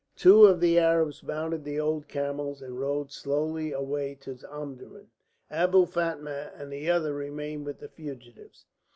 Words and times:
Two 0.15 0.47
of 0.47 0.59
the 0.59 0.79
Arabs 0.79 1.21
mounted 1.21 1.63
the 1.63 1.79
old 1.79 2.07
camels 2.07 2.59
and 2.63 2.79
rode 2.79 3.11
slowly 3.11 3.71
away 3.71 4.15
to 4.15 4.35
Omdurman. 4.51 5.11
Abou 5.51 5.85
Fatma 5.85 6.51
and 6.55 6.73
the 6.73 6.89
other 6.89 7.13
remained 7.13 7.67
with 7.67 7.77
the 7.77 7.87
fugitives. 7.87 8.65